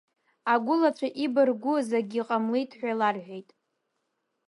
Агәылацәа 0.53 1.07
ибаргәыз 1.25 1.89
акгьы 1.99 2.21
ҟамлеит 2.27 2.71
ҳәа 2.79 2.99
ларҳәеит. 2.99 3.49